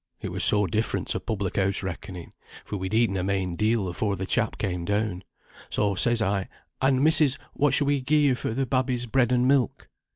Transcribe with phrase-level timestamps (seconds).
[0.19, 2.33] It were so different to public house reckoning,
[2.65, 5.23] for we'd eaten a main deal afore the chap came down.
[5.69, 6.47] So says I,
[6.81, 9.87] 'And, missis, what should we gie you for the babby's bread and milk?'